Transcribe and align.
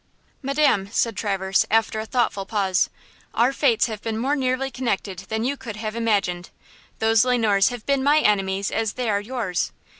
"Madam," 0.41 0.89
said 0.91 1.15
Traverse, 1.15 1.63
after 1.69 1.99
a 1.99 2.07
thoughtful 2.07 2.43
pause, 2.47 2.89
"our 3.35 3.53
fates 3.53 3.85
have 3.85 4.01
been 4.01 4.17
more 4.17 4.35
nearly 4.35 4.71
connected 4.71 5.19
than 5.29 5.43
you 5.43 5.55
could 5.55 5.75
have 5.75 5.95
imagined. 5.95 6.49
Those 6.97 7.23
Le 7.23 7.37
Noirs 7.37 7.69
have 7.69 7.85
been 7.85 8.01
my 8.01 8.17
enemies 8.19 8.71
as 8.71 8.93
they 8.93 9.11
are 9.11 9.21
yours. 9.21 9.71